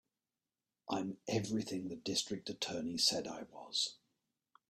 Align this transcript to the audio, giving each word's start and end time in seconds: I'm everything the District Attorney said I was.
I'm 0.89 1.17
everything 1.27 1.89
the 1.89 1.95
District 1.95 2.49
Attorney 2.49 2.97
said 2.97 3.27
I 3.27 3.43
was. 3.43 3.97